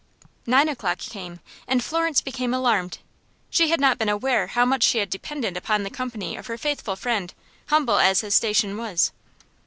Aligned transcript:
Nine 0.47 0.67
o'clock 0.67 0.97
came, 0.97 1.41
and 1.67 1.83
Florence 1.83 2.21
became 2.21 2.55
alarmed. 2.55 2.97
She 3.51 3.69
had 3.69 3.79
not 3.79 3.99
been 3.99 4.09
aware 4.09 4.47
how 4.47 4.65
much 4.65 4.81
she 4.81 4.97
had 4.97 5.11
depended 5.11 5.55
upon 5.55 5.83
the 5.83 5.91
company 5.91 6.35
of 6.35 6.47
her 6.47 6.57
faithful 6.57 6.95
friend, 6.95 7.31
humble 7.67 7.99
as 7.99 8.21
his 8.21 8.33
station 8.33 8.77
was. 8.77 9.11